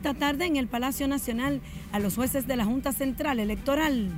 [0.00, 1.60] esta tarde en el Palacio Nacional
[1.92, 4.08] a los jueces de la Junta Central Electoral.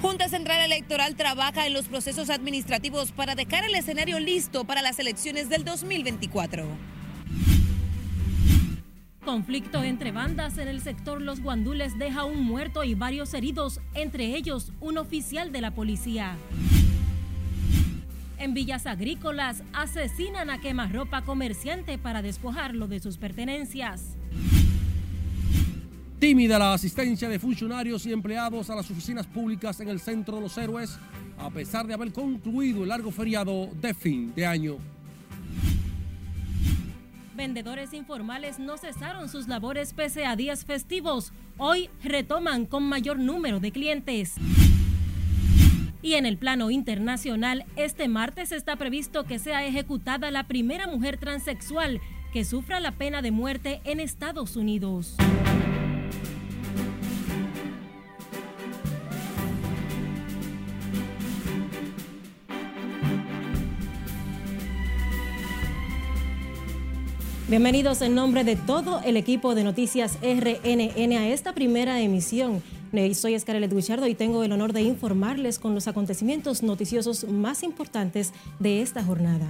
[0.00, 5.00] Junta Central Electoral trabaja en los procesos administrativos para dejar el escenario listo para las
[5.00, 6.64] elecciones del 2024.
[9.24, 14.36] Conflicto entre bandas en el sector Los Guandules deja un muerto y varios heridos, entre
[14.36, 16.36] ellos un oficial de la policía.
[18.42, 24.16] En Villas Agrícolas asesinan a quemarropa comerciante para despojarlo de sus pertenencias.
[26.18, 30.40] Tímida la asistencia de funcionarios y empleados a las oficinas públicas en el centro de
[30.40, 30.98] los héroes,
[31.38, 34.78] a pesar de haber concluido el largo feriado de fin de año.
[37.36, 41.32] Vendedores informales no cesaron sus labores pese a días festivos.
[41.58, 44.34] Hoy retoman con mayor número de clientes.
[46.04, 51.16] Y en el plano internacional, este martes está previsto que sea ejecutada la primera mujer
[51.16, 52.00] transexual
[52.32, 55.14] que sufra la pena de muerte en Estados Unidos.
[67.48, 72.60] Bienvenidos en nombre de todo el equipo de Noticias RNN a esta primera emisión.
[73.14, 78.34] Soy Escarlett Guichardo y tengo el honor de informarles con los acontecimientos noticiosos más importantes
[78.58, 79.46] de esta jornada.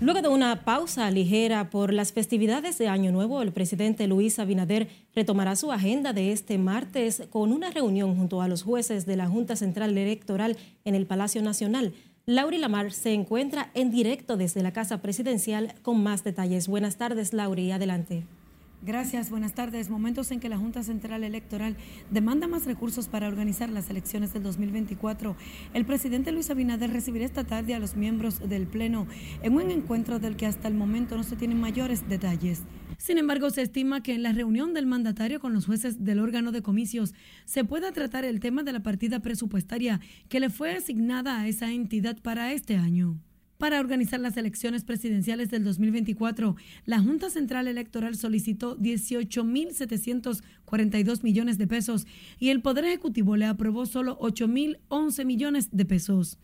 [0.00, 4.88] Luego de una pausa ligera por las festividades de Año Nuevo, el presidente Luis Abinader
[5.14, 9.28] retomará su agenda de este martes con una reunión junto a los jueces de la
[9.28, 11.92] Junta Central Electoral en el Palacio Nacional.
[12.24, 16.66] Lauri Lamar se encuentra en directo desde la Casa Presidencial con más detalles.
[16.66, 17.70] Buenas tardes, Lauri.
[17.72, 18.24] Adelante.
[18.84, 19.88] Gracias, buenas tardes.
[19.88, 21.74] Momentos en que la Junta Central Electoral
[22.10, 25.36] demanda más recursos para organizar las elecciones del 2024.
[25.72, 29.06] El presidente Luis Abinader recibirá esta tarde a los miembros del Pleno
[29.42, 32.60] en un encuentro del que hasta el momento no se tienen mayores detalles.
[32.98, 36.52] Sin embargo, se estima que en la reunión del mandatario con los jueces del órgano
[36.52, 37.14] de comicios
[37.46, 41.72] se pueda tratar el tema de la partida presupuestaria que le fue asignada a esa
[41.72, 43.18] entidad para este año.
[43.58, 46.54] Para organizar las elecciones presidenciales del 2024,
[46.86, 52.08] la Junta Central Electoral solicitó 18.742 millones de pesos
[52.40, 56.40] y el Poder Ejecutivo le aprobó solo 8.011 millones de pesos.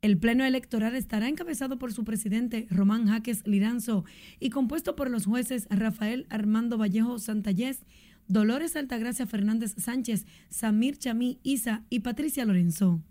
[0.00, 4.04] El Pleno Electoral estará encabezado por su presidente, Román Jaques Liranzo,
[4.38, 7.84] y compuesto por los jueces Rafael Armando Vallejo Santallés,
[8.28, 13.02] Dolores Altagracia Fernández Sánchez, Samir Chamí Isa y Patricia Lorenzo.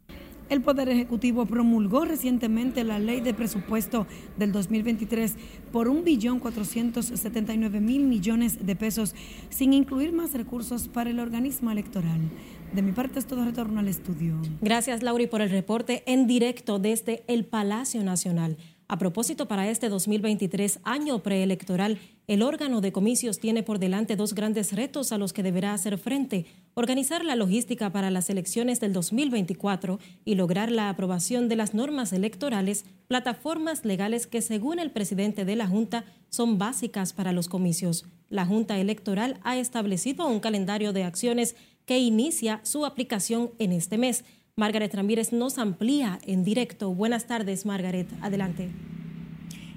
[0.50, 5.36] El Poder Ejecutivo promulgó recientemente la ley de presupuesto del 2023
[5.74, 9.14] por un billón 479 mil millones de pesos,
[9.50, 12.22] sin incluir más recursos para el organismo electoral.
[12.74, 14.36] De mi parte es todo retorno al estudio.
[14.62, 18.58] Gracias, Lauri, por el reporte en directo desde el Palacio Nacional.
[18.88, 24.34] A propósito, para este 2023, año preelectoral, el órgano de comicios tiene por delante dos
[24.34, 26.46] grandes retos a los que deberá hacer frente.
[26.74, 32.12] Organizar la logística para las elecciones del 2024 y lograr la aprobación de las normas
[32.12, 38.06] electorales, plataformas legales que según el presidente de la Junta son básicas para los comicios.
[38.30, 41.56] La Junta Electoral ha establecido un calendario de acciones
[41.86, 44.26] que inicia su aplicación en este mes.
[44.58, 46.94] Margaret Ramírez nos amplía en directo.
[46.94, 48.10] Buenas tardes, Margaret.
[48.22, 48.70] Adelante.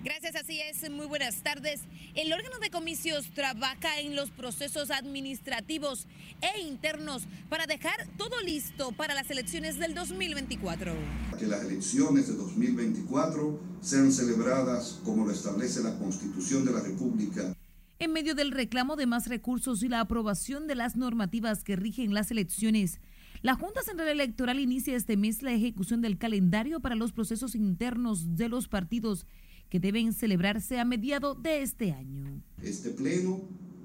[0.02, 0.90] Gracias, así es.
[0.90, 1.82] Muy buenas tardes.
[2.14, 6.06] El órgano de comicios trabaja en los procesos administrativos
[6.40, 10.94] e internos para dejar todo listo para las elecciones del 2024.
[11.38, 17.54] Que las elecciones de 2024 sean celebradas como lo establece la Constitución de la República.
[17.98, 22.14] En medio del reclamo de más recursos y la aprobación de las normativas que rigen
[22.14, 23.00] las elecciones,
[23.42, 28.36] la Junta Central Electoral inicia este mes la ejecución del calendario para los procesos internos
[28.36, 29.26] de los partidos
[29.70, 32.42] que deben celebrarse a mediado de este año.
[32.62, 33.40] Este pleno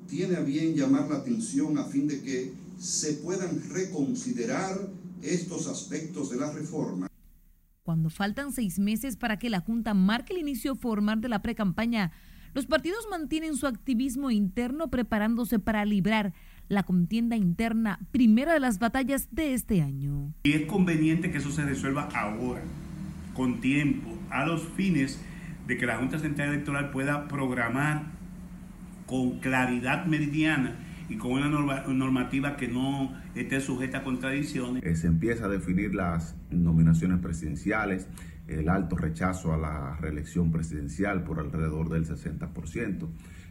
[0.08, 4.90] tiene a bien llamar la atención a fin de que se puedan reconsiderar
[5.22, 7.08] estos aspectos de la reforma.
[7.84, 12.12] Cuando faltan seis meses para que la Junta marque el inicio formal de la precampaña,
[12.56, 16.34] los partidos mantienen su activismo interno preparándose para librar
[16.68, 20.34] la contienda interna, primera de las batallas de este año.
[20.44, 22.64] Y es conveniente que eso se resuelva ahora,
[23.36, 25.20] con tiempo, a los fines
[25.68, 28.04] de que la Junta Central Electoral pueda programar
[29.06, 30.76] con claridad meridiana
[31.10, 34.84] y con una normativa que no esté sujeta a contradicciones.
[34.84, 38.08] Eh, se empieza a definir las nominaciones presidenciales,
[38.48, 43.08] el alto rechazo a la reelección presidencial por alrededor del 60%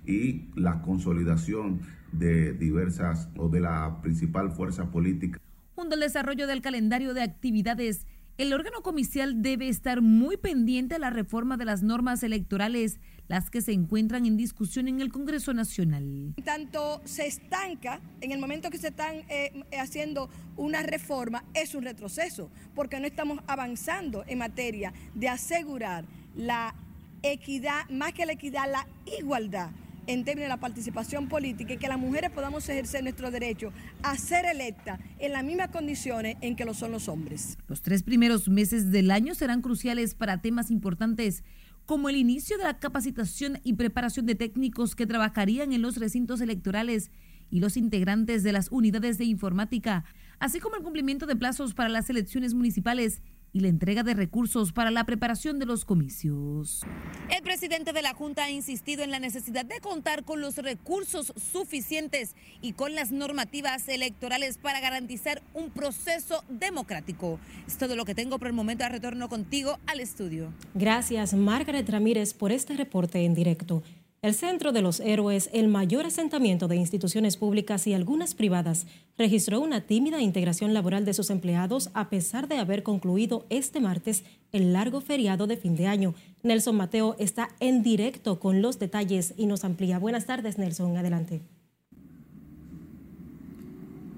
[0.07, 1.81] y la consolidación
[2.13, 5.39] de diversas o de la principal fuerza política.
[5.75, 10.99] Junto al desarrollo del calendario de actividades el órgano comicial debe estar muy pendiente a
[10.99, 12.99] la reforma de las normas electorales,
[13.29, 16.35] las que se encuentran en discusión en el Congreso Nacional.
[16.45, 21.85] Tanto se estanca en el momento que se están eh, haciendo una reforma, es un
[21.85, 26.05] retroceso, porque no estamos avanzando en materia de asegurar
[26.35, 26.75] la
[27.23, 28.87] equidad, más que la equidad, la
[29.19, 29.71] igualdad
[30.07, 33.73] en términos de la participación política y que las mujeres podamos ejercer nuestro derecho
[34.03, 37.59] a ser electas en las mismas condiciones en que lo son los hombres.
[37.69, 41.45] Los tres primeros meses del año serán cruciales para temas importantes
[41.87, 46.41] como el inicio de la capacitación y preparación de técnicos que trabajarían en los recintos
[46.41, 47.11] electorales
[47.51, 50.05] y los integrantes de las unidades de informática,
[50.39, 53.21] así como el cumplimiento de plazos para las elecciones municipales
[53.55, 56.83] y la entrega de recursos para la preparación de los comicios.
[57.31, 61.33] El presidente de la Junta ha insistido en la necesidad de contar con los recursos
[61.37, 67.39] suficientes y con las normativas electorales para garantizar un proceso democrático.
[67.67, 68.85] Es todo lo que tengo por el momento.
[68.89, 70.53] Retorno contigo al estudio.
[70.75, 73.85] Gracias, Margaret Ramírez, por este reporte en directo.
[74.25, 78.87] El Centro de los Héroes, el mayor asentamiento de instituciones públicas y algunas privadas,
[79.19, 84.25] registró una tímida integración laboral de sus empleados a pesar de haber concluido este martes
[84.51, 86.15] el largo feriado de fin de año.
[86.43, 89.99] Nelson Mateo está en directo con los detalles y nos amplía.
[89.99, 90.97] Buenas tardes, Nelson.
[90.97, 91.43] Adelante.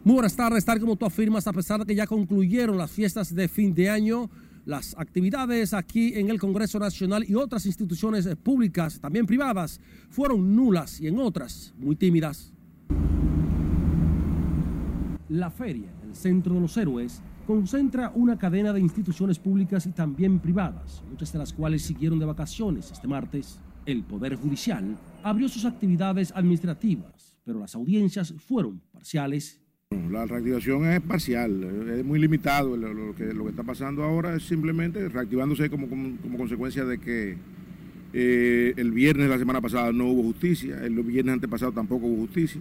[0.05, 3.35] Muy buenas tardes, tal como tú afirmas, a pesar de que ya concluyeron las fiestas
[3.35, 4.31] de fin de año,
[4.67, 9.81] las actividades aquí en el Congreso Nacional y otras instituciones públicas, también privadas,
[10.11, 12.53] fueron nulas y en otras muy tímidas.
[15.29, 20.41] La feria, el Centro de los Héroes, concentra una cadena de instituciones públicas y también
[20.41, 23.61] privadas, muchas de las cuales siguieron de vacaciones este martes.
[23.87, 29.61] El Poder Judicial abrió sus actividades administrativas, pero las audiencias fueron parciales
[29.91, 31.63] la reactivación es parcial,
[31.97, 32.77] es muy limitado.
[32.77, 37.37] Lo, que, está pasando ahora es simplemente reactivándose como, como, consecuencia de que
[38.13, 42.23] eh, el viernes de la semana pasada no hubo justicia, el viernes antepasado tampoco hubo
[42.23, 42.61] justicia.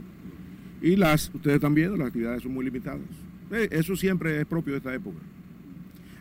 [0.81, 3.01] Y las, ustedes están viendo, las actividades son muy limitadas.
[3.51, 5.17] Eh, eso siempre es propio de esta época.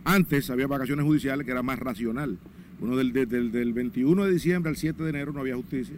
[0.04, 2.38] Antes había vacaciones judiciales que era más racional.
[2.80, 5.96] Uno del, del, del 21 de diciembre al 7 de enero no había justicia.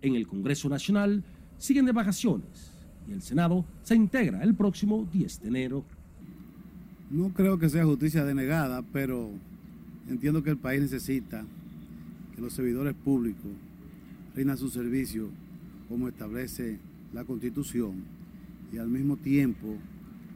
[0.00, 1.22] En el Congreso Nacional
[1.58, 2.71] siguen de vacaciones
[3.08, 5.84] y el Senado se integra el próximo 10 de enero.
[7.10, 9.30] No creo que sea justicia denegada, pero
[10.08, 11.44] entiendo que el país necesita
[12.34, 13.50] que los servidores públicos
[14.34, 15.28] rindan su servicio
[15.88, 16.78] como establece
[17.12, 18.04] la Constitución
[18.72, 19.76] y al mismo tiempo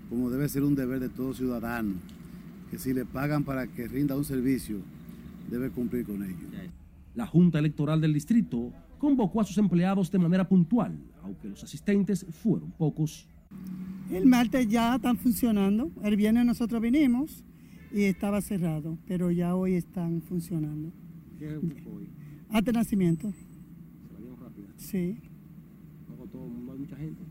[0.09, 1.95] como debe ser un deber de todo ciudadano,
[2.71, 4.79] que si le pagan para que rinda un servicio,
[5.51, 6.47] debe cumplir con ello.
[7.15, 12.25] La Junta Electoral del Distrito convocó a sus empleados de manera puntual, aunque los asistentes
[12.31, 13.28] fueron pocos.
[14.11, 17.44] El martes ya están funcionando, el viernes nosotros vinimos
[17.93, 20.93] y estaba cerrado, pero ya hoy están funcionando.
[21.38, 22.08] ¿Qué es hoy?
[22.50, 23.31] Hasta nacimiento.
[23.31, 24.69] ¿Se rápido?
[24.76, 25.17] Sí.
[26.32, 27.23] ¿No hay mucha gente?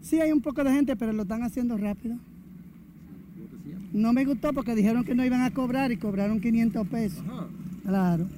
[0.00, 2.18] Sí, hay un poco de gente, pero lo están haciendo rápido.
[3.92, 7.24] No me gustó porque dijeron que no iban a cobrar y cobraron 500 pesos.
[7.26, 7.48] Ajá.
[7.84, 8.28] Claro.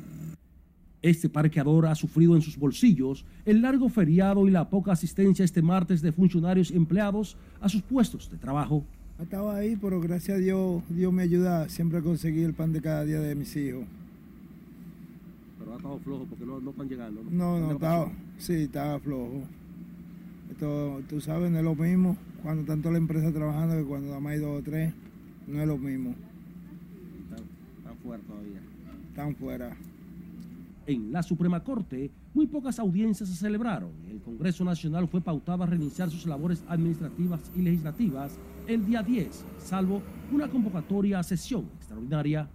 [1.04, 5.60] Este parqueador ha sufrido en sus bolsillos el largo feriado y la poca asistencia este
[5.60, 8.82] martes de funcionarios y empleados a sus puestos de trabajo.
[9.20, 12.80] Estaba ahí, pero gracias a Dios, Dios me ayuda siempre a conseguir el pan de
[12.80, 13.84] cada día de mis hijos.
[15.58, 17.22] Pero ha estado flojo porque no, están llegando.
[17.30, 19.42] No, no, estaba, sí, estaba flojo.
[20.52, 24.32] Esto, tú sabes, no es lo mismo cuando tanto la empresa trabajando que cuando más
[24.32, 24.94] hay dos o tres.
[25.48, 26.14] No es lo mismo.
[27.78, 28.60] Están fuera todavía.
[29.10, 29.76] Están fuera.
[30.86, 33.92] En la Suprema Corte, muy pocas audiencias se celebraron.
[34.10, 39.44] El Congreso Nacional fue pautado a reiniciar sus labores administrativas y legislativas el día 10,
[39.58, 42.48] salvo una convocatoria a sesión extraordinaria.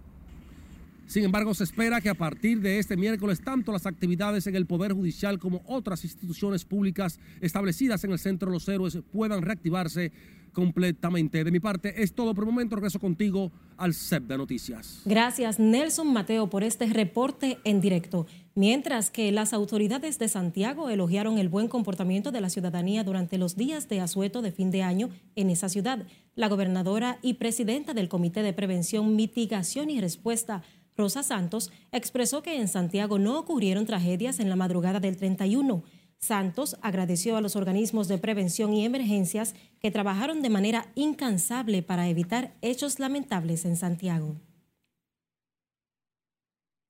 [1.06, 4.66] Sin embargo, se espera que a partir de este miércoles tanto las actividades en el
[4.66, 10.12] Poder Judicial como otras instituciones públicas establecidas en el Centro de los Héroes puedan reactivarse
[10.52, 11.44] completamente.
[11.44, 12.76] De mi parte es todo por el momento.
[12.76, 15.02] Regreso contigo al CEP de Noticias.
[15.04, 18.26] Gracias Nelson Mateo por este reporte en directo.
[18.54, 23.56] Mientras que las autoridades de Santiago elogiaron el buen comportamiento de la ciudadanía durante los
[23.56, 26.04] días de asueto de fin de año en esa ciudad,
[26.34, 30.62] la gobernadora y presidenta del Comité de Prevención, Mitigación y Respuesta,
[30.96, 35.82] Rosa Santos, expresó que en Santiago no ocurrieron tragedias en la madrugada del 31
[36.20, 42.08] Santos agradeció a los organismos de prevención y emergencias que trabajaron de manera incansable para
[42.08, 44.36] evitar hechos lamentables en Santiago.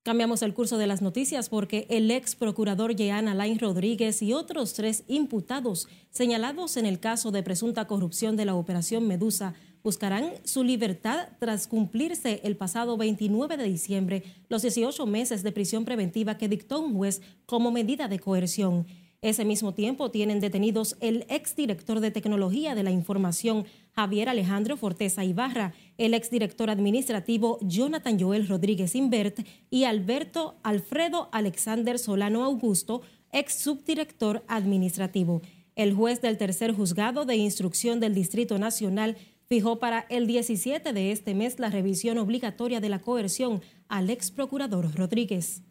[0.03, 4.73] Cambiamos el curso de las noticias porque el ex procurador Jean Alain Rodríguez y otros
[4.73, 10.63] tres imputados señalados en el caso de presunta corrupción de la Operación Medusa buscarán su
[10.63, 16.49] libertad tras cumplirse el pasado 29 de diciembre los 18 meses de prisión preventiva que
[16.49, 18.87] dictó un juez como medida de coerción.
[19.23, 25.23] Ese mismo tiempo tienen detenidos el exdirector de Tecnología de la Información, Javier Alejandro Forteza
[25.23, 33.53] Ibarra, el exdirector administrativo Jonathan Joel Rodríguez Invert y Alberto Alfredo Alexander Solano Augusto, ex
[33.53, 35.43] subdirector administrativo.
[35.75, 41.11] El juez del tercer juzgado de instrucción del Distrito Nacional fijó para el 17 de
[41.11, 45.61] este mes la revisión obligatoria de la coerción al ex procurador Rodríguez.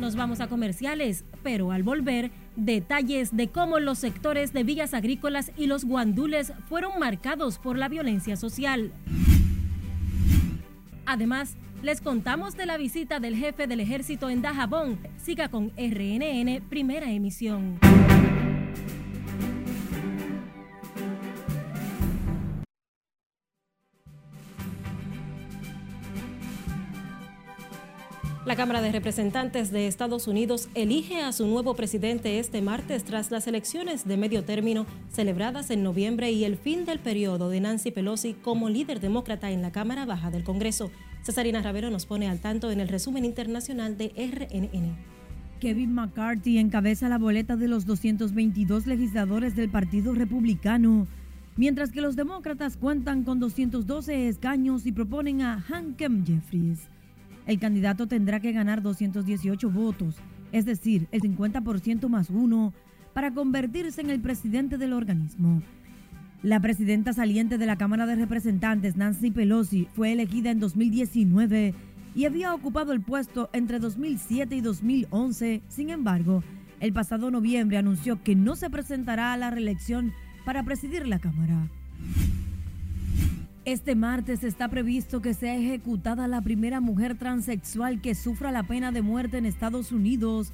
[0.00, 5.52] Nos vamos a comerciales, pero al volver, detalles de cómo los sectores de villas agrícolas
[5.58, 8.94] y los guandules fueron marcados por la violencia social.
[11.04, 14.98] Además, les contamos de la visita del jefe del ejército en Dajabón.
[15.18, 17.78] Siga con RNN, primera emisión.
[28.50, 33.30] La Cámara de Representantes de Estados Unidos elige a su nuevo presidente este martes tras
[33.30, 37.92] las elecciones de medio término celebradas en noviembre y el fin del periodo de Nancy
[37.92, 40.90] Pelosi como líder demócrata en la Cámara Baja del Congreso.
[41.22, 44.96] Cesarina Ravero nos pone al tanto en el resumen internacional de RNN.
[45.60, 51.06] Kevin McCarthy encabeza la boleta de los 222 legisladores del Partido Republicano,
[51.54, 56.88] mientras que los demócratas cuentan con 212 escaños y proponen a Hankem Jeffries.
[57.50, 60.14] El candidato tendrá que ganar 218 votos,
[60.52, 62.72] es decir, el 50% más uno,
[63.12, 65.60] para convertirse en el presidente del organismo.
[66.44, 71.74] La presidenta saliente de la Cámara de Representantes, Nancy Pelosi, fue elegida en 2019
[72.14, 75.62] y había ocupado el puesto entre 2007 y 2011.
[75.66, 76.44] Sin embargo,
[76.78, 80.12] el pasado noviembre anunció que no se presentará a la reelección
[80.44, 81.68] para presidir la Cámara.
[83.66, 88.90] Este martes está previsto que sea ejecutada la primera mujer transexual que sufra la pena
[88.90, 90.50] de muerte en Estados Unidos,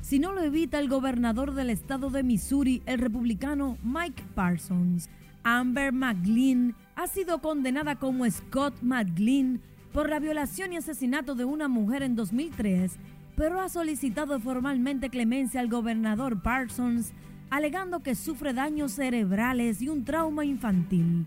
[0.00, 5.08] si no lo evita el gobernador del estado de Missouri, el republicano Mike Parsons.
[5.44, 9.60] Amber McGlynn ha sido condenada como Scott McGlynn
[9.92, 12.98] por la violación y asesinato de una mujer en 2003,
[13.36, 17.12] pero ha solicitado formalmente clemencia al gobernador Parsons,
[17.50, 21.26] alegando que sufre daños cerebrales y un trauma infantil.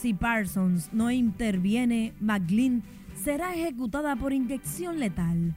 [0.00, 5.56] Si Parsons no interviene, McGlynn será ejecutada por inyección letal.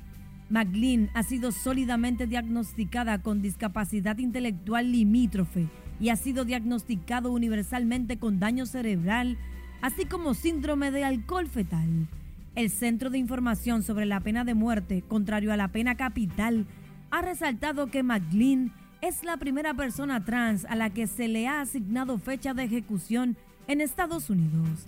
[0.49, 5.67] McGlynn ha sido sólidamente diagnosticada con discapacidad intelectual limítrofe
[5.99, 9.37] y ha sido diagnosticado universalmente con daño cerebral,
[9.83, 12.07] así como síndrome de alcohol fetal.
[12.55, 16.65] El Centro de Información sobre la Pena de Muerte, contrario a la pena capital,
[17.11, 21.61] ha resaltado que McGlynn es la primera persona trans a la que se le ha
[21.61, 23.37] asignado fecha de ejecución
[23.67, 24.87] en Estados Unidos.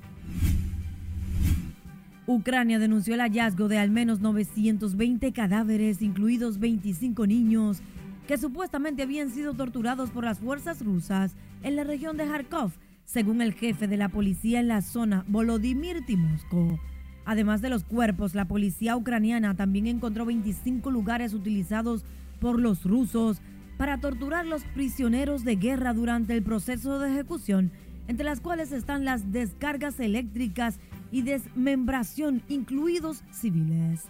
[2.26, 7.82] Ucrania denunció el hallazgo de al menos 920 cadáveres, incluidos 25 niños,
[8.28, 12.72] que supuestamente habían sido torturados por las fuerzas rusas en la región de Kharkov,
[13.06, 16.80] según el jefe de la policía en la zona, Volodymyr Timosko.
[17.26, 22.06] Además de los cuerpos, la policía ucraniana también encontró 25 lugares utilizados
[22.40, 23.42] por los rusos
[23.78, 27.72] para torturar los prisioneros de guerra durante el proceso de ejecución
[28.08, 30.80] entre las cuales están las descargas eléctricas
[31.12, 34.02] y desmembración, incluidos civiles.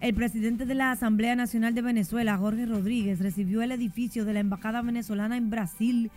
[0.00, 4.40] El presidente de la Asamblea Nacional de Venezuela, Jorge Rodríguez, recibió el edificio de la
[4.40, 6.10] Embajada venezolana en Brasil,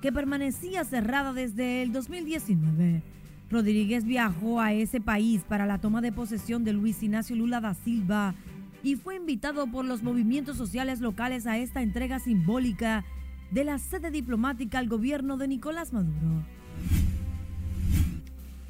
[0.00, 3.02] que permanecía cerrada desde el 2019.
[3.50, 7.74] Rodríguez viajó a ese país para la toma de posesión de Luis Ignacio Lula da
[7.74, 8.34] Silva
[8.82, 13.04] y fue invitado por los movimientos sociales locales a esta entrega simbólica
[13.50, 16.44] de la sede diplomática al gobierno de Nicolás Maduro.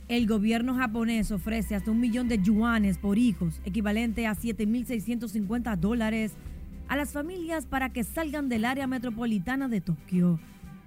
[0.09, 6.33] El gobierno japonés ofrece hasta un millón de yuanes por hijos, equivalente a 7.650 dólares,
[6.87, 10.38] a las familias para que salgan del área metropolitana de Tokio.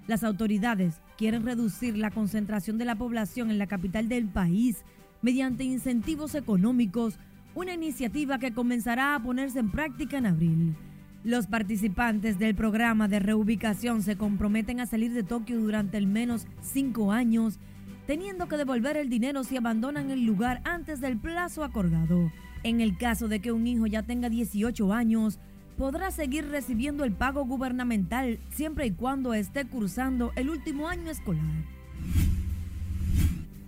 [0.07, 4.85] Las autoridades quieren reducir la concentración de la población en la capital del país
[5.21, 7.19] mediante incentivos económicos,
[7.55, 10.75] una iniciativa que comenzará a ponerse en práctica en abril.
[11.23, 16.47] Los participantes del programa de reubicación se comprometen a salir de Tokio durante al menos
[16.61, 17.59] cinco años,
[18.07, 22.31] teniendo que devolver el dinero si abandonan el lugar antes del plazo acordado.
[22.63, 25.39] En el caso de que un hijo ya tenga 18 años,
[25.77, 31.63] podrá seguir recibiendo el pago gubernamental siempre y cuando esté cursando el último año escolar.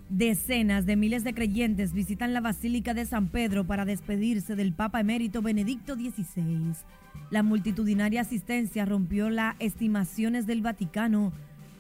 [0.10, 5.00] Decenas de miles de creyentes visitan la Basílica de San Pedro para despedirse del Papa
[5.00, 6.76] emérito Benedicto XVI.
[7.32, 11.32] La multitudinaria asistencia rompió las estimaciones del Vaticano,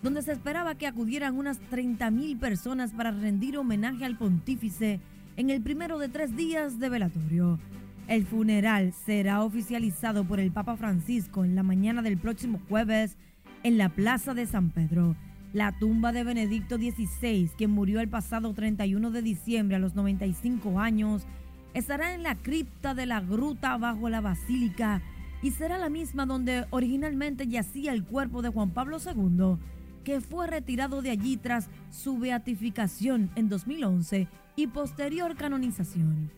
[0.01, 5.01] donde se esperaba que acudieran unas 30.000 personas para rendir homenaje al pontífice
[5.35, 7.59] en el primero de tres días de velatorio.
[8.07, 13.17] El funeral será oficializado por el Papa Francisco en la mañana del próximo jueves
[13.63, 15.17] en la Plaza de San Pedro.
[15.51, 20.79] La tumba de Benedicto XVI, quien murió el pasado 31 de diciembre a los 95
[20.79, 21.27] años,
[21.73, 25.01] estará en la cripta de la gruta bajo la basílica
[25.41, 29.57] y será la misma donde originalmente yacía el cuerpo de Juan Pablo II,
[30.03, 36.31] que fue retirado de allí tras su beatificación en 2011 y posterior canonización.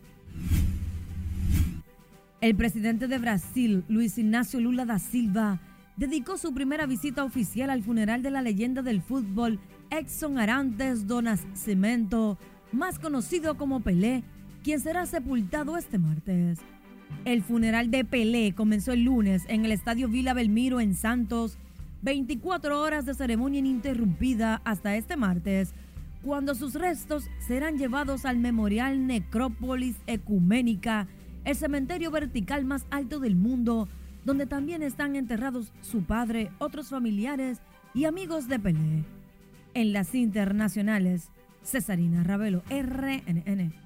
[2.42, 5.62] El presidente de Brasil, Luis Ignacio Lula da Silva,
[5.96, 9.60] dedicó su primera visita oficial al funeral de la leyenda del fútbol
[9.92, 12.38] Exxon Arantes do Nascimento,
[12.72, 14.24] más conocido como Pelé,
[14.64, 16.60] quien será sepultado este martes.
[17.26, 21.58] El funeral de Pelé comenzó el lunes en el Estadio Vila Belmiro en Santos,
[22.02, 25.74] 24 horas de ceremonia ininterrumpida hasta este martes,
[26.22, 31.08] cuando sus restos serán llevados al Memorial Necrópolis Ecuménica,
[31.46, 33.88] el cementerio vertical más alto del mundo,
[34.26, 37.60] donde también están enterrados su padre, otros familiares
[37.94, 39.04] y amigos de Pelé.
[39.74, 41.30] En las internacionales,
[41.64, 43.83] Cesarina Ravelo, RNN.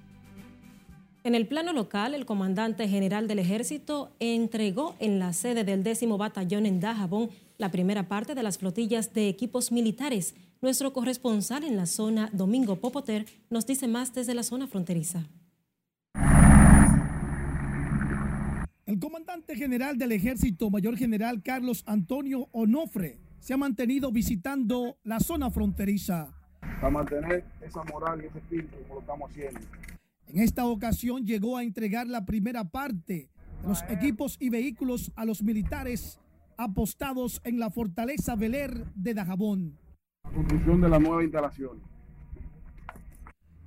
[1.27, 6.17] En el plano local, el comandante general del ejército entregó en la sede del décimo
[6.17, 10.36] batallón en Dajabón la primera parte de las flotillas de equipos militares.
[10.62, 15.27] Nuestro corresponsal en la zona, Domingo Popoter, nos dice más desde la zona fronteriza.
[18.86, 25.19] El comandante general del ejército, mayor general Carlos Antonio Onofre, se ha mantenido visitando la
[25.19, 26.34] zona fronteriza.
[26.62, 29.60] Para mantener esa moral y ese espíritu como lo estamos haciendo.
[30.29, 33.29] En esta ocasión llegó a entregar la primera parte
[33.62, 36.19] de los equipos y vehículos a los militares
[36.57, 39.77] apostados en la fortaleza Beler de Dajabón.
[40.34, 41.79] Construcción de la nueva instalación.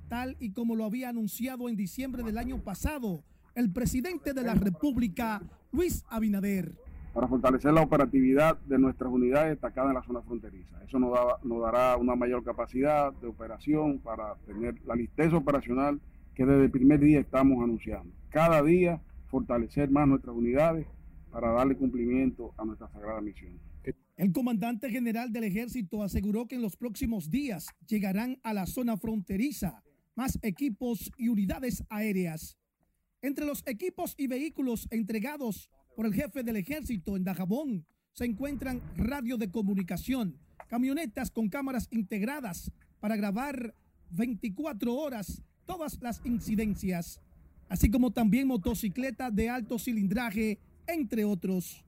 [0.07, 3.23] Tal y como lo había anunciado en diciembre del año pasado,
[3.55, 5.41] el presidente de la República,
[5.71, 6.75] Luis Abinader.
[7.11, 10.81] Para fortalecer la operatividad de nuestras unidades destacadas en la zona fronteriza.
[10.83, 11.11] Eso nos,
[11.43, 15.99] nos dará una mayor capacidad de operación para tener la listeza operacional
[16.35, 18.13] que desde el primer día estamos anunciando.
[18.29, 20.87] Cada día fortalecer más nuestras unidades
[21.31, 23.59] para darle cumplimiento a nuestra sagrada misión.
[24.17, 28.97] El comandante general del ejército aseguró que en los próximos días llegarán a la zona
[28.97, 29.81] fronteriza
[30.15, 32.57] más equipos y unidades aéreas
[33.23, 38.81] entre los equipos y vehículos entregados por el jefe del ejército en Dajabón se encuentran
[38.97, 43.75] radio de comunicación, camionetas con cámaras integradas para grabar
[44.09, 47.21] 24 horas todas las incidencias,
[47.69, 51.85] así como también motocicletas de alto cilindraje, entre otros.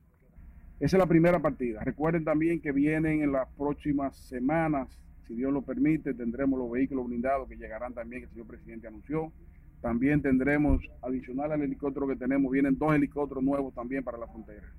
[0.80, 1.84] Esa es la primera partida.
[1.84, 4.88] Recuerden también que vienen en las próximas semanas,
[5.28, 8.88] si Dios lo permite, tendremos los vehículos blindados que llegarán también, que el señor presidente
[8.88, 9.34] anunció.
[9.82, 14.72] También tendremos, adicional al helicóptero que tenemos, vienen dos helicópteros nuevos también para la frontera.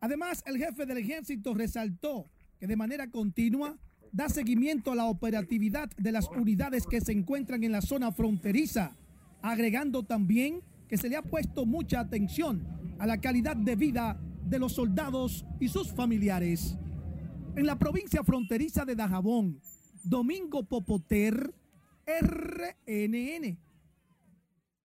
[0.00, 2.28] Además, el jefe del ejército resaltó
[2.58, 3.78] que de manera continua
[4.12, 8.94] da seguimiento a la operatividad de las unidades que se encuentran en la zona fronteriza,
[9.40, 12.62] agregando también que se le ha puesto mucha atención
[12.98, 16.76] a la calidad de vida de los soldados y sus familiares.
[17.56, 19.60] En la provincia fronteriza de Dajabón,
[20.04, 21.54] Domingo Popoter,
[22.06, 23.58] RNN.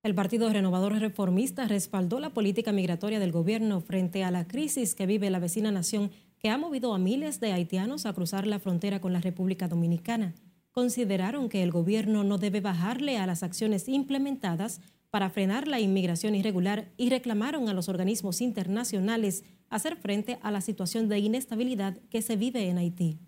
[0.03, 5.05] El Partido Renovador Reformista respaldó la política migratoria del gobierno frente a la crisis que
[5.05, 9.02] vive la vecina nación que ha movido a miles de haitianos a cruzar la frontera
[9.02, 10.34] con la República Dominicana.
[10.71, 16.36] Consideraron que el gobierno no debe bajarle a las acciones implementadas para frenar la inmigración
[16.36, 22.21] irregular y reclamaron a los organismos internacionales hacer frente a la situación de inestabilidad que
[22.21, 23.19] se vive en Haití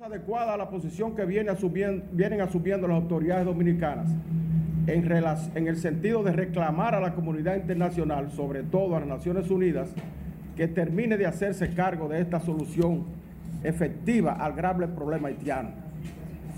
[0.00, 4.08] adecuada a la posición que viene asumiendo, vienen asumiendo las autoridades dominicanas
[4.86, 9.90] en el sentido de reclamar a la comunidad internacional, sobre todo a las Naciones Unidas,
[10.60, 13.04] que termine de hacerse cargo de esta solución
[13.64, 15.70] efectiva al grave problema haitiano.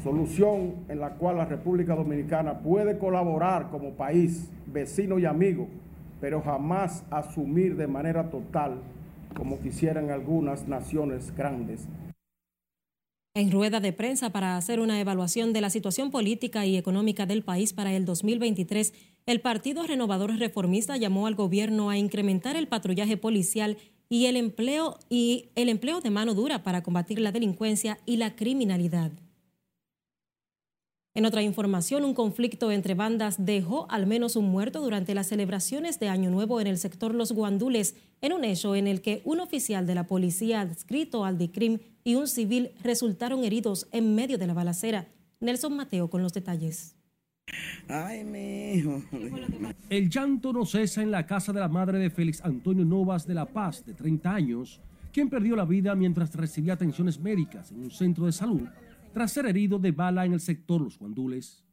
[0.02, 5.68] Solución en la cual la República Dominicana puede colaborar como país, vecino y amigo,
[6.20, 8.78] pero jamás asumir de manera total
[9.36, 11.86] como quisieran algunas naciones grandes
[13.34, 17.42] en rueda de prensa para hacer una evaluación de la situación política y económica del
[17.42, 18.92] país para el 2023,
[19.24, 23.78] el Partido Renovador Reformista llamó al gobierno a incrementar el patrullaje policial
[24.12, 28.36] y el empleo y el empleo de mano dura para combatir la delincuencia y la
[28.36, 29.10] criminalidad.
[31.14, 35.98] En otra información, un conflicto entre bandas dejó al menos un muerto durante las celebraciones
[35.98, 39.40] de Año Nuevo en el sector Los Guandules, en un hecho en el que un
[39.40, 44.46] oficial de la policía adscrito al DICRIM y un civil resultaron heridos en medio de
[44.46, 45.08] la balacera.
[45.40, 46.96] Nelson Mateo con los detalles.
[47.88, 49.02] Ay, mi hijo.
[49.90, 53.34] El llanto no cesa en la casa de la madre de Félix Antonio Novas de
[53.34, 54.80] La Paz, de 30 años,
[55.12, 58.62] quien perdió la vida mientras recibía atenciones médicas en un centro de salud
[59.12, 61.64] tras ser herido de bala en el sector Los Guandules.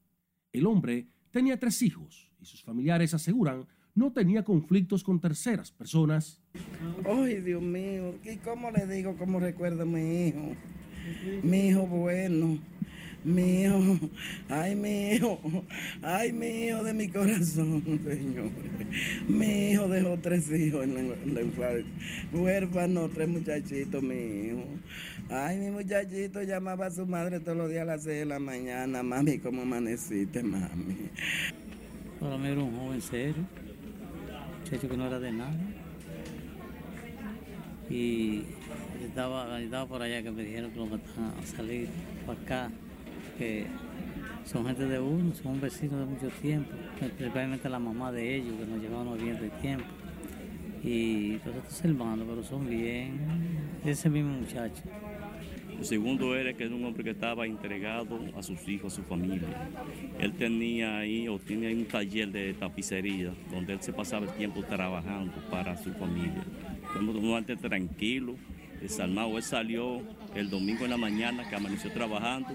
[0.52, 6.42] El hombre tenía tres hijos y sus familiares aseguran no tenía conflictos con terceras personas.
[7.06, 10.56] Ay, Dios mío, ¿y cómo le digo cómo recuerdo a mi hijo?
[11.44, 12.60] Mi hijo bueno
[13.26, 14.10] hijo,
[14.50, 14.74] ay
[15.14, 15.40] hijo,
[16.02, 18.50] ay hijo de mi corazón, Señor.
[19.28, 21.86] Mi hijo dejó tres hijos en la, infancia,
[22.32, 24.64] huérfano, tres muchachitos, mi hijo.
[25.30, 28.40] Ay, mi muchachito llamaba a su madre todos los días a las seis de la
[28.40, 31.10] mañana, mami, ¿cómo amaneciste, mami?
[32.20, 33.46] Para mí era un joven serio,
[34.64, 35.58] muchacho que no era de nada.
[37.90, 38.44] Y
[39.04, 41.90] estaba, estaba por allá que me dijeron que lo mataban a salir
[42.26, 42.72] para acá
[43.40, 43.66] que
[44.46, 48.66] son gente de uno, son vecinos de mucho tiempo, principalmente la mamá de ellos, que
[48.66, 49.86] nos llevaban bien de tiempo.
[50.84, 53.20] Y los hermanos, pero son bien,
[53.86, 54.84] ese mismo muchacho.
[55.78, 59.04] El segundo era que era un hombre que estaba entregado a sus hijos, a su
[59.04, 59.48] familia.
[60.20, 64.62] Él tenía ahí o tiene un taller de tapicería donde él se pasaba el tiempo
[64.64, 66.44] trabajando para su familia.
[66.92, 68.36] Fue un hombre tranquilo,
[68.82, 70.02] Él salió
[70.36, 72.50] el domingo en la mañana que amaneció trabajando,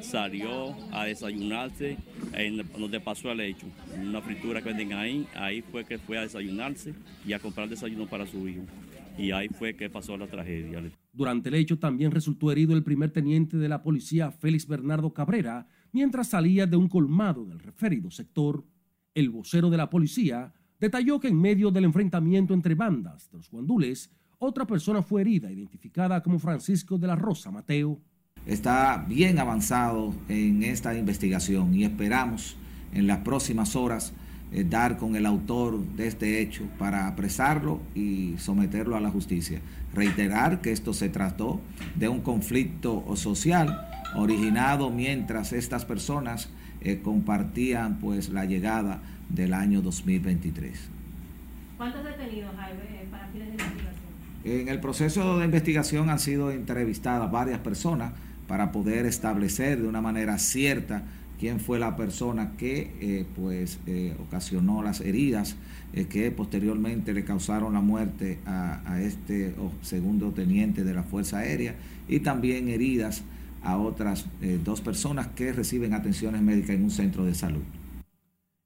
[0.00, 1.98] salió a desayunarse
[2.32, 3.66] en donde pasó el hecho,
[4.00, 6.94] una fritura que venden ahí, ahí fue que fue a desayunarse
[7.26, 8.62] y a comprar desayuno para su hijo.
[9.18, 10.80] Y ahí fue que pasó la tragedia.
[11.12, 15.66] Durante el hecho también resultó herido el primer teniente de la policía, Félix Bernardo Cabrera,
[15.92, 18.64] mientras salía de un colmado del referido sector.
[19.14, 23.50] El vocero de la policía detalló que en medio del enfrentamiento entre bandas de los
[23.50, 27.98] guandules, otra persona fue herida, identificada como Francisco de la Rosa Mateo.
[28.46, 32.56] Está bien avanzado en esta investigación y esperamos
[32.92, 34.12] en las próximas horas
[34.52, 39.60] eh, dar con el autor de este hecho para apresarlo y someterlo a la justicia.
[39.92, 41.60] Reiterar que esto se trató
[41.96, 46.48] de un conflicto social originado mientras estas personas
[46.80, 50.88] eh, compartían pues la llegada del año 2023.
[51.76, 53.67] ¿Cuántos detenidos hay eh, para fines de?
[54.50, 58.14] En el proceso de investigación han sido entrevistadas varias personas
[58.46, 61.02] para poder establecer de una manera cierta
[61.38, 65.56] quién fue la persona que eh, pues eh, ocasionó las heridas
[65.92, 71.74] eh, que posteriormente le causaron la muerte a, este segundo teniente de la Fuerza Aérea
[72.08, 73.24] y también heridas
[73.62, 74.24] a otras
[74.64, 77.62] dos personas que reciben atenciones médicas en un centro de salud.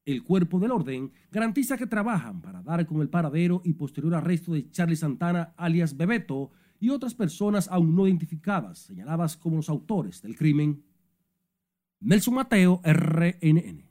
[0.04, 4.52] El cuerpo del orden garantiza que trabajan para dar con el paradero y posterior arresto
[4.52, 10.20] de Charlie Santana, alias Bebeto, y otras personas aún no identificadas, señaladas como los autores
[10.20, 10.82] del crimen.
[12.00, 13.84] Nelson Mateo, RNN.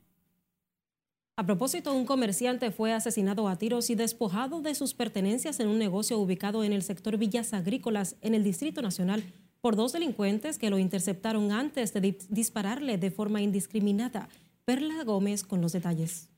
[1.36, 5.78] A propósito, un comerciante fue asesinado a tiros y despojado de sus pertenencias en un
[5.78, 9.24] negocio ubicado en el sector Villas Agrícolas, en el Distrito Nacional,
[9.62, 14.28] por dos delincuentes que lo interceptaron antes de dispararle de forma indiscriminada.
[14.64, 16.30] Perla Gómez con los detalles.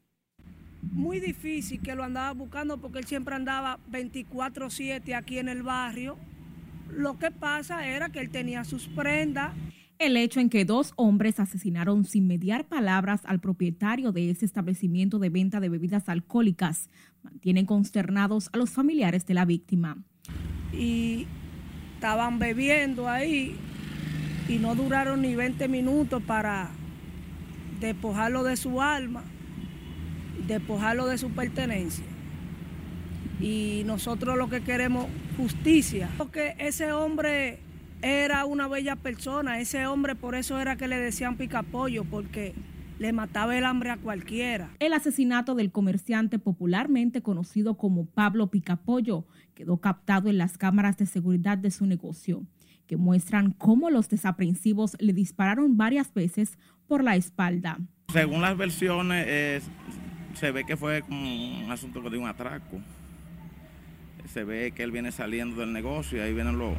[0.80, 6.16] Muy difícil que lo andaba buscando porque él siempre andaba 24/7 aquí en el barrio.
[6.90, 9.52] Lo que pasa era que él tenía sus prendas.
[9.98, 15.18] El hecho en que dos hombres asesinaron sin mediar palabras al propietario de ese establecimiento
[15.18, 16.88] de venta de bebidas alcohólicas
[17.22, 20.02] mantienen consternados a los familiares de la víctima.
[20.72, 21.26] Y
[21.94, 23.54] estaban bebiendo ahí
[24.48, 26.70] y no duraron ni 20 minutos para
[27.86, 29.22] despojarlo de su alma,
[30.46, 32.04] despojarlo de su pertenencia.
[33.40, 37.58] Y nosotros lo que queremos justicia, porque ese hombre
[38.02, 42.54] era una bella persona, ese hombre por eso era que le decían picapollo, porque
[42.98, 44.70] le mataba el hambre a cualquiera.
[44.78, 51.06] El asesinato del comerciante popularmente conocido como Pablo Picapollo quedó captado en las cámaras de
[51.06, 52.44] seguridad de su negocio,
[52.86, 56.58] que muestran cómo los desaprensivos le dispararon varias veces
[56.94, 57.76] por la espalda.
[58.12, 59.64] Según las versiones,
[60.34, 62.80] se ve que fue como un asunto de un atraco.
[64.32, 66.74] Se ve que él viene saliendo del negocio y ahí vienen los,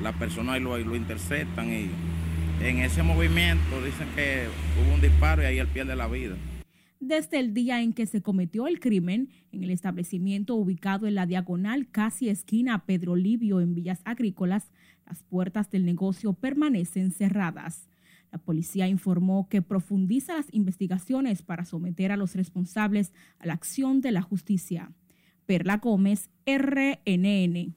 [0.00, 1.90] las personas y lo, lo interceptan y
[2.62, 4.46] en ese movimiento dicen que
[4.82, 6.34] hubo un disparo y ahí él pierde la vida.
[6.98, 11.26] desde el día en que se cometió el crimen en el establecimiento ubicado en la
[11.26, 14.72] diagonal casi esquina Pedro Livio en Villas Agrícolas,
[15.04, 17.86] las puertas del negocio permanecen cerradas.
[18.32, 24.00] La policía informó que profundiza las investigaciones para someter a los responsables a la acción
[24.00, 24.92] de la justicia.
[25.46, 27.74] Perla Gómez, RNN.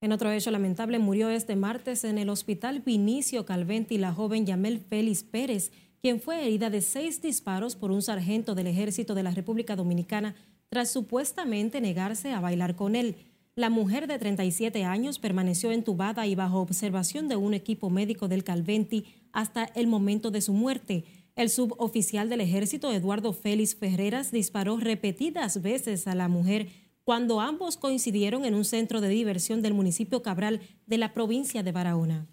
[0.00, 4.78] En otro hecho lamentable, murió este martes en el hospital Vinicio Calventi la joven Yamel
[4.78, 9.32] Félix Pérez, quien fue herida de seis disparos por un sargento del ejército de la
[9.32, 10.36] República Dominicana
[10.68, 13.16] tras supuestamente negarse a bailar con él.
[13.58, 18.44] La mujer de 37 años permaneció entubada y bajo observación de un equipo médico del
[18.44, 21.04] Calventi hasta el momento de su muerte.
[21.34, 26.68] El suboficial del ejército, Eduardo Félix Ferreras, disparó repetidas veces a la mujer
[27.02, 31.72] cuando ambos coincidieron en un centro de diversión del municipio Cabral de la provincia de
[31.72, 32.28] Barahona.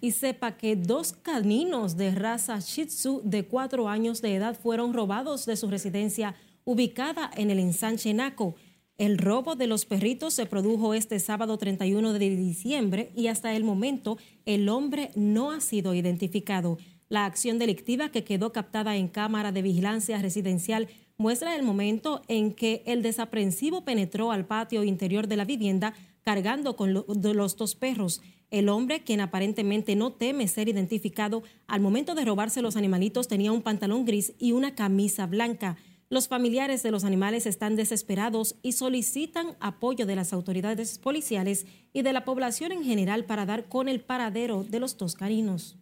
[0.00, 4.92] Y sepa que dos caninos de raza Shih Tzu de cuatro años de edad fueron
[4.92, 6.34] robados de su residencia
[6.66, 8.56] ubicada en el ensanche Naco.
[8.98, 13.62] El robo de los perritos se produjo este sábado 31 de diciembre y hasta el
[13.64, 16.76] momento el hombre no ha sido identificado.
[17.08, 22.52] La acción delictiva que quedó captada en cámara de vigilancia residencial muestra el momento en
[22.52, 28.22] que el desaprensivo penetró al patio interior de la vivienda cargando con los dos perros.
[28.50, 33.52] El hombre, quien aparentemente no teme ser identificado, al momento de robarse los animalitos tenía
[33.52, 35.76] un pantalón gris y una camisa blanca.
[36.08, 42.02] Los familiares de los animales están desesperados y solicitan apoyo de las autoridades policiales y
[42.02, 45.76] de la población en general para dar con el paradero de los dos carinos.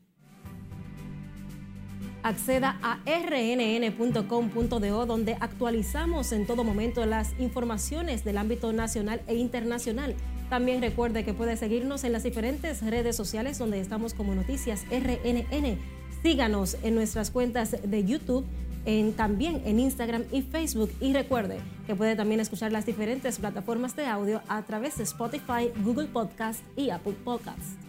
[2.23, 10.15] Acceda a rnn.com.do donde actualizamos en todo momento las informaciones del ámbito nacional e internacional.
[10.49, 15.79] También recuerde que puede seguirnos en las diferentes redes sociales donde estamos como Noticias RNN.
[16.23, 18.47] Síganos en nuestras cuentas de YouTube
[19.17, 20.91] también en Instagram y Facebook.
[21.01, 25.71] Y recuerde que puede también escuchar las diferentes plataformas de audio a través de Spotify,
[25.83, 27.85] Google Podcast y Apple Podcast.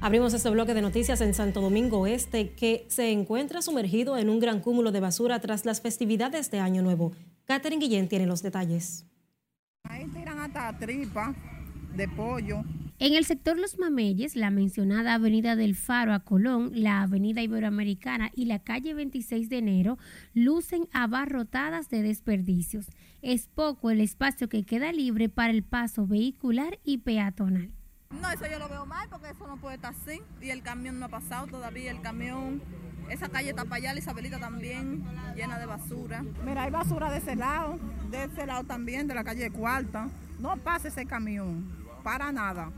[0.00, 4.40] Abrimos este bloque de noticias en Santo Domingo Este que se encuentra sumergido en un
[4.40, 7.12] gran cúmulo de basura tras las festividades de Año Nuevo.
[7.48, 9.06] Catherine Guillén tiene los detalles.
[9.84, 11.34] Ahí tiran hasta tripa
[11.96, 12.62] de pollo.
[12.98, 18.30] En el sector Los Mameyes, la mencionada Avenida del Faro a Colón, la Avenida Iberoamericana
[18.34, 19.98] y la calle 26 de enero
[20.34, 22.88] lucen abarrotadas de desperdicios.
[23.22, 27.77] Es poco el espacio que queda libre para el paso vehicular y peatonal.
[28.10, 30.22] No, eso yo lo veo mal porque eso no puede estar así.
[30.40, 31.90] Y el camión no ha pasado todavía.
[31.90, 32.62] El camión
[33.10, 36.22] esa calle está para allá, la Isabelita también, llena de basura.
[36.44, 37.78] Mira, hay basura de ese lado,
[38.10, 40.08] de ese lado también, de la calle Cuarta.
[40.38, 41.66] No pase ese camión,
[42.02, 42.70] para nada.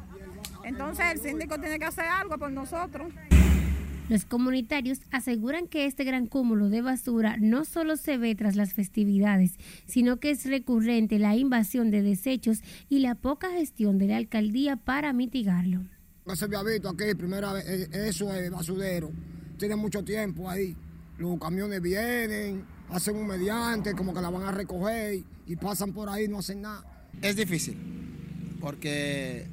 [0.63, 3.13] Entonces el síndico tiene que hacer algo por nosotros.
[4.11, 8.75] Los comunitarios aseguran que este gran cúmulo de basura no solo se ve tras las
[8.75, 9.53] festividades,
[9.87, 14.77] sino que es recurrente la invasión de desechos y la poca gestión de la alcaldía
[14.77, 15.81] para mitigarlo.
[16.27, 19.11] No se había visto aquí, primera vez, eh, eso es basurero
[19.61, 20.75] tiene mucho tiempo ahí.
[21.19, 26.09] Los camiones vienen, hacen un mediante, como que la van a recoger y pasan por
[26.09, 26.83] ahí, no hacen nada.
[27.21, 27.77] Es difícil,
[28.59, 29.47] porque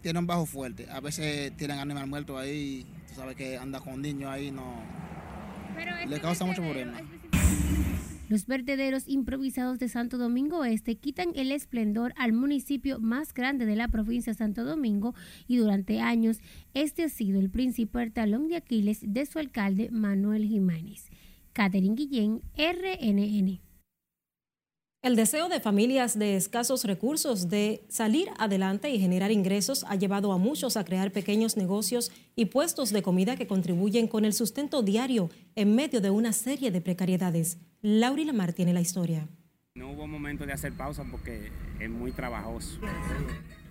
[0.00, 0.88] tiene un bajo fuerte.
[0.88, 4.82] A veces tienen animal muerto ahí, tú sabes que anda con niños ahí, no.
[6.08, 6.98] Le causa mucho problema.
[8.28, 13.74] Los vertederos improvisados de Santo Domingo Este quitan el esplendor al municipio más grande de
[13.74, 15.14] la provincia de Santo Domingo
[15.48, 16.38] y durante años
[16.72, 21.08] este ha sido el principal talón de Aquiles de su alcalde Manuel Jiménez.
[21.52, 23.69] Catherine Guillén, RNN.
[25.02, 30.30] El deseo de familias de escasos recursos de salir adelante y generar ingresos ha llevado
[30.30, 34.82] a muchos a crear pequeños negocios y puestos de comida que contribuyen con el sustento
[34.82, 37.56] diario en medio de una serie de precariedades.
[37.80, 39.26] Lauri Lamar tiene la historia.
[39.74, 42.78] No hubo momento de hacer pausa porque es muy trabajoso.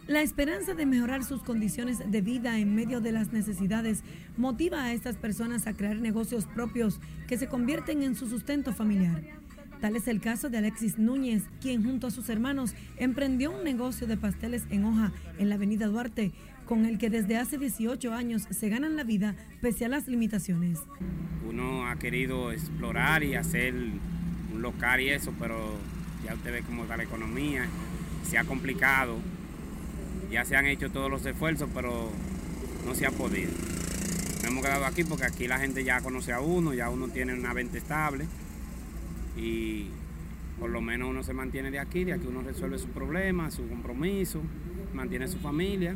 [0.08, 4.02] La esperanza de mejorar sus condiciones de vida en medio de las necesidades
[4.36, 9.22] motiva a estas personas a crear negocios propios que se convierten en su sustento familiar.
[9.82, 14.08] Tal es el caso de Alexis Núñez, quien junto a sus hermanos emprendió un negocio
[14.08, 16.34] de pasteles en hoja en la avenida Duarte,
[16.66, 20.80] con el que desde hace 18 años se ganan la vida pese a las limitaciones.
[21.48, 25.58] Uno ha querido explorar y hacer un local y eso, pero
[26.26, 27.66] ya usted ve cómo está la economía,
[28.30, 29.18] se ha complicado,
[30.30, 32.12] ya se han hecho todos los esfuerzos, pero
[32.86, 33.52] no se ha podido.
[34.46, 37.54] hemos quedado aquí porque aquí la gente ya conoce a uno, ya uno tiene una
[37.54, 38.26] venta estable
[39.38, 39.88] y
[40.60, 43.68] por lo menos uno se mantiene de aquí, de aquí uno resuelve su problema, su
[43.68, 44.42] compromiso,
[44.94, 45.96] mantiene su familia.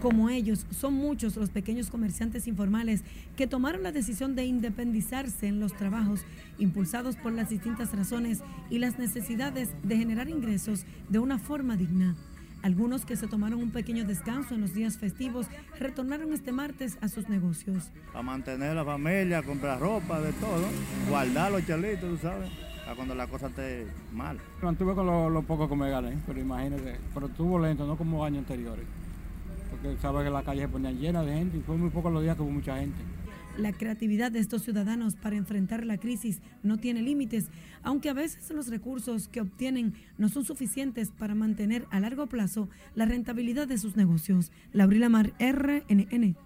[0.00, 3.02] Como ellos, son muchos los pequeños comerciantes informales
[3.36, 6.24] que tomaron la decisión de independizarse en los trabajos,
[6.58, 12.14] impulsados por las distintas razones y las necesidades de generar ingresos de una forma digna.
[12.62, 15.46] Algunos que se tomaron un pequeño descanso en los días festivos
[15.78, 17.90] retornaron este martes a sus negocios.
[18.14, 20.64] A mantener la familia, comprar ropa, de todo,
[21.08, 22.50] guardar los chelitos, tú sabes,
[22.88, 24.38] a cuando la cosa esté mal.
[24.62, 28.24] Mantuve con lo, lo poco que me gané, pero imagínate, pero estuvo lento, no como
[28.24, 28.84] años anteriores.
[29.70, 32.22] Porque sabes que la calle se ponía llena de gente y fue muy pocos los
[32.22, 32.98] días que hubo mucha gente.
[33.56, 37.46] La creatividad de estos ciudadanos para enfrentar la crisis no tiene límites,
[37.82, 42.68] aunque a veces los recursos que obtienen no son suficientes para mantener a largo plazo
[42.94, 44.52] la rentabilidad de sus negocios.
[44.72, 46.36] Laurila Mar, RNN.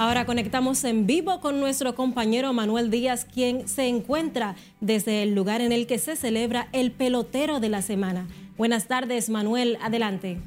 [0.00, 5.60] Ahora conectamos en vivo con nuestro compañero Manuel Díaz, quien se encuentra desde el lugar
[5.60, 8.26] en el que se celebra el pelotero de la semana.
[8.56, 10.38] Buenas tardes, Manuel, adelante.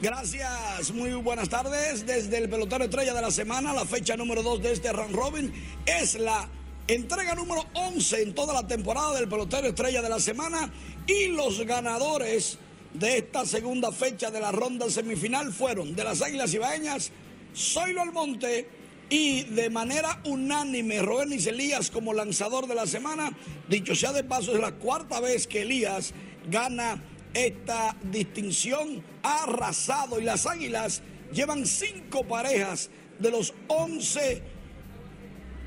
[0.00, 2.04] Gracias, muy buenas tardes.
[2.04, 5.52] Desde el pelotero estrella de la semana, la fecha número 2 de este round robin
[5.86, 6.48] es la
[6.88, 10.68] entrega número 11 en toda la temporada del pelotero estrella de la semana
[11.06, 12.58] y los ganadores
[12.94, 17.10] de esta segunda fecha de la ronda semifinal fueron de las Águilas Ibaeñas,
[17.54, 18.68] Zoilo Almonte
[19.08, 23.36] y de manera unánime Robernis Elías como lanzador de la semana.
[23.68, 26.12] Dicho sea de paso, es la cuarta vez que Elías
[26.48, 27.02] gana
[27.34, 29.02] esta distinción.
[29.22, 31.02] Ha arrasado y las Águilas
[31.32, 34.42] llevan cinco parejas de los once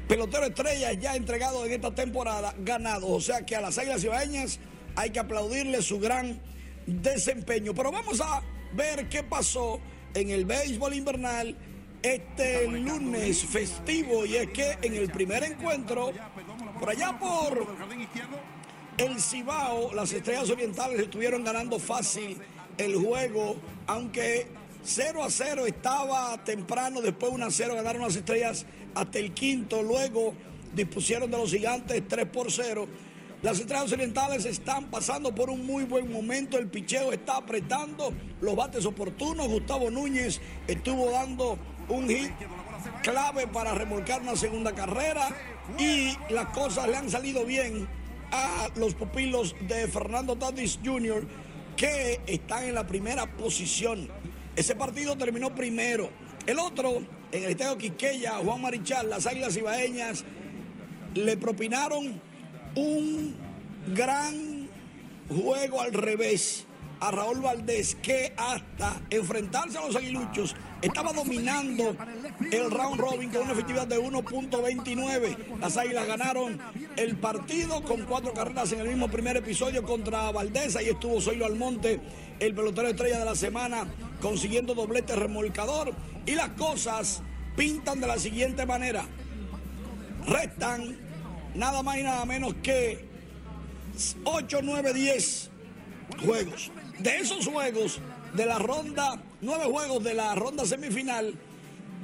[0.07, 3.09] peloteros estrellas ya entregados en esta temporada ganados.
[3.09, 4.59] O sea que a las Águilas Ibaeñas
[4.95, 6.39] hay que aplaudirle su gran
[6.85, 7.73] desempeño.
[7.73, 8.41] Pero vamos a
[8.73, 9.79] ver qué pasó
[10.13, 11.55] en el béisbol invernal
[12.01, 14.25] este lunes festivo.
[14.25, 16.11] Y es que en el primer encuentro,
[16.79, 17.67] por allá por
[18.97, 22.37] el Cibao, las estrellas orientales estuvieron ganando fácil
[22.77, 23.55] el juego,
[23.87, 24.47] aunque
[24.83, 29.81] 0 a 0 estaba temprano, después 1 a 0 ganaron las estrellas hasta el quinto,
[29.81, 30.33] luego
[30.73, 32.87] dispusieron de los gigantes 3 por 0
[33.41, 36.57] las estrellas orientales están pasando por un muy buen momento.
[36.57, 39.47] El picheo está apretando los bates oportunos.
[39.47, 41.57] Gustavo Núñez estuvo dando
[41.89, 42.31] un hit
[43.03, 45.29] clave para remolcar una segunda carrera.
[45.77, 47.87] Y las cosas le han salido bien
[48.31, 51.25] a los pupilos de Fernando Tatis Jr.,
[51.75, 54.07] que están en la primera posición.
[54.55, 56.09] Ese partido terminó primero.
[56.47, 56.97] El otro,
[57.31, 60.23] en el estadio Quiqueya, Juan Marichal, las Águilas Ibaeñas,
[61.13, 62.21] le propinaron
[62.75, 63.35] un
[63.93, 64.69] gran
[65.29, 66.65] juego al revés
[66.99, 71.95] a Raúl Valdés que hasta enfrentarse a los aguiluchos estaba dominando
[72.51, 75.59] el round robin con una efectividad de 1.29.
[75.59, 76.59] Las águilas ganaron
[76.95, 80.75] el partido con cuatro carreras en el mismo primer episodio contra Valdés.
[80.75, 81.99] Ahí estuvo Zoilo Almonte,
[82.39, 83.87] el pelotero estrella de la semana,
[84.21, 85.93] consiguiendo doblete remolcador.
[86.25, 87.21] Y las cosas
[87.55, 89.05] pintan de la siguiente manera.
[90.27, 91.04] Restan
[91.55, 93.05] nada más y nada menos que
[94.23, 95.49] 8, 9, 10
[96.25, 96.71] juegos.
[96.99, 97.99] De esos juegos,
[98.33, 101.33] de la ronda, 9 juegos de la ronda semifinal,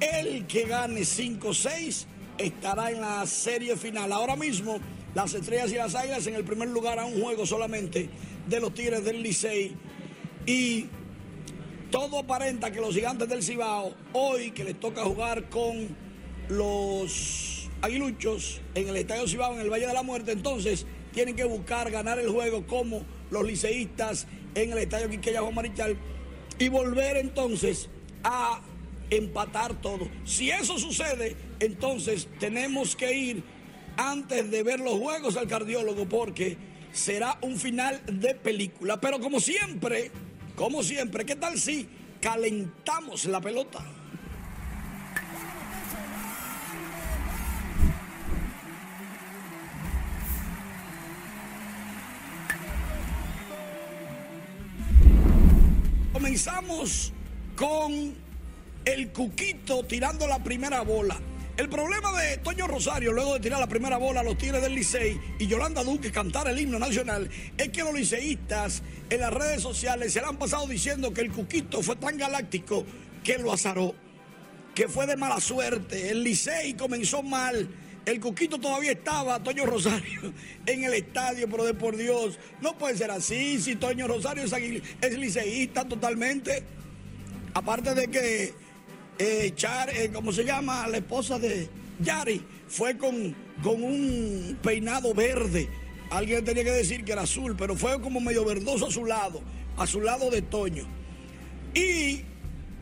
[0.00, 2.06] el que gane 5, 6
[2.38, 4.12] estará en la serie final.
[4.12, 4.78] Ahora mismo,
[5.14, 8.08] las estrellas y las águilas en el primer lugar a un juego solamente
[8.48, 9.76] de los Tigres del Licey.
[10.46, 10.86] Y
[11.90, 15.96] todo aparenta que los gigantes del Cibao, hoy que les toca jugar con
[16.48, 21.44] los aguiluchos en el Estadio Cibao, en el Valle de la Muerte, entonces tienen que
[21.44, 25.96] buscar ganar el juego como los liceístas en el Estadio Quiqueya Juan Marichal
[26.58, 27.88] y volver entonces
[28.24, 28.62] a
[29.10, 30.08] empatar todo.
[30.24, 33.42] Si eso sucede, entonces tenemos que ir
[33.96, 36.56] antes de ver los juegos al cardiólogo porque
[36.92, 39.00] será un final de película.
[39.00, 40.10] Pero como siempre,
[40.56, 41.88] como siempre, ¿qué tal si
[42.20, 43.84] calentamos la pelota?
[56.32, 57.12] Comenzamos
[57.54, 58.14] con
[58.86, 61.20] el Cuquito tirando la primera bola.
[61.58, 64.74] El problema de Toño Rosario, luego de tirar la primera bola a los Tigres del
[64.74, 67.28] Licey y Yolanda Duque cantar el himno nacional,
[67.58, 71.30] es que los liceístas en las redes sociales se le han pasado diciendo que el
[71.30, 72.86] Cuquito fue tan galáctico
[73.22, 73.94] que lo azaró,
[74.74, 76.12] que fue de mala suerte.
[76.12, 77.68] El Licey comenzó mal.
[78.04, 80.32] El Cuquito todavía estaba, Toño Rosario,
[80.66, 83.60] en el estadio, pero de por Dios, no puede ser así.
[83.60, 86.64] Si Toño Rosario es, liceísta totalmente,
[87.54, 88.54] aparte de que
[89.18, 90.88] eh, Char, eh, ¿cómo se llama?
[90.88, 91.68] La esposa de
[92.00, 95.68] Yari fue con, con un peinado verde.
[96.10, 99.42] Alguien tenía que decir que era azul, pero fue como medio verdoso a su lado,
[99.76, 100.84] a su lado de Toño.
[101.72, 102.22] Y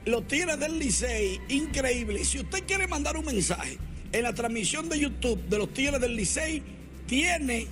[0.06, 2.24] los Tigres del Licey, increíble.
[2.24, 3.78] Si usted quiere mandar un mensaje
[4.12, 6.62] en la transmisión de YouTube de los Tigres del Licey,
[7.06, 7.66] tiene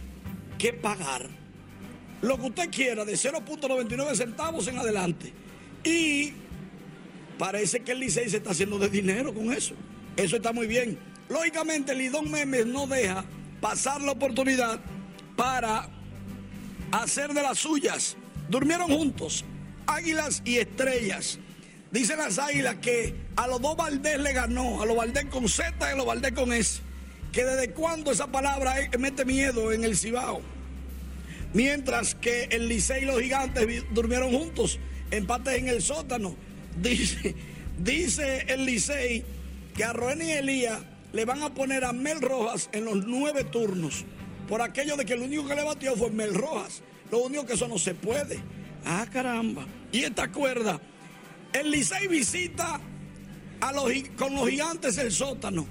[0.58, 1.26] que pagar
[2.22, 5.32] lo que usted quiera de 0.99 centavos en adelante.
[5.84, 6.32] Y
[7.38, 9.74] Parece que el Licey se está haciendo de dinero con eso.
[10.16, 10.98] Eso está muy bien.
[11.28, 13.24] Lógicamente, Lidón Memes no deja
[13.60, 14.80] pasar la oportunidad
[15.36, 15.88] para
[16.90, 18.16] hacer de las suyas.
[18.48, 19.44] Durmieron juntos,
[19.86, 21.38] águilas y estrellas.
[21.90, 25.74] Dicen las águilas que a los dos Valdés le ganó, a los Valdés con Z
[25.80, 26.80] y a los Valdés con S.
[27.32, 30.42] Que desde cuándo esa palabra mete miedo en el Cibao.
[31.54, 34.78] Mientras que el Licey y los gigantes durmieron juntos,
[35.10, 36.36] empates en el sótano.
[36.78, 37.34] Dice,
[37.76, 39.24] dice el Licey
[39.74, 40.80] que a Roen y Elías
[41.12, 44.04] le van a poner a Mel Rojas en los nueve turnos.
[44.48, 46.82] Por aquello de que lo único que le batió fue Mel Rojas.
[47.10, 48.38] Lo único que eso no se puede.
[48.84, 49.66] Ah, caramba.
[49.90, 50.80] Y esta cuerda.
[51.52, 52.80] El Licey visita
[53.60, 55.66] a los, con los gigantes el sótano.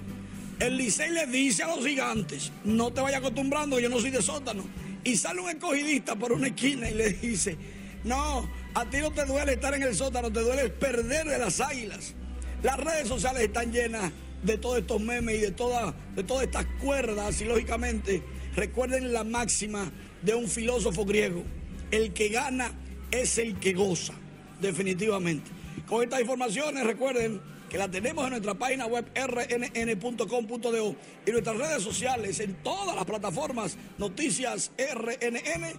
[0.58, 4.20] El Licey le dice a los gigantes, no te vayas acostumbrando, yo no soy de
[4.20, 4.64] sótano.
[5.04, 7.56] Y sale un escogidista por una esquina y le dice,
[8.04, 11.60] no, a ti no te duele estar en el sótano, te duele perder de las
[11.60, 12.14] águilas.
[12.62, 14.12] Las redes sociales están llenas
[14.42, 17.40] de todos estos memes y de, toda, de todas estas cuerdas.
[17.40, 18.22] Y lógicamente,
[18.56, 21.44] recuerden la máxima de un filósofo griego:
[21.92, 22.72] el que gana
[23.12, 24.14] es el que goza,
[24.60, 25.57] definitivamente.
[25.86, 31.82] Con estas informaciones, recuerden que la tenemos en nuestra página web rnn.com.do y nuestras redes
[31.82, 35.78] sociales en todas las plataformas Noticias RNN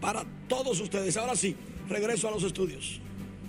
[0.00, 1.16] para todos ustedes.
[1.16, 1.56] Ahora sí,
[1.88, 3.00] regreso a los estudios.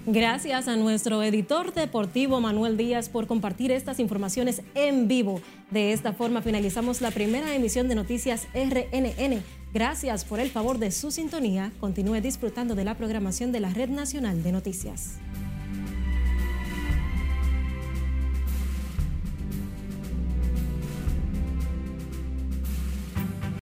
[0.05, 5.41] Gracias a nuestro editor deportivo Manuel Díaz por compartir estas informaciones en vivo.
[5.71, 9.43] De esta forma finalizamos la primera emisión de Noticias RNN.
[9.73, 11.71] Gracias por el favor de su sintonía.
[11.79, 15.19] Continúe disfrutando de la programación de la Red Nacional de Noticias.